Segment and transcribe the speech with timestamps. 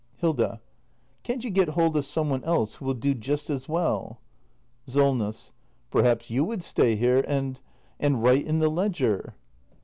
[0.17, 0.59] Hilda.
[1.21, 4.17] Can't you get hold of some one else who will do just as well?
[4.87, 5.53] SOLNESS.
[5.91, 7.61] Perhaps you would stay here and—
[7.99, 9.35] and write in the ledger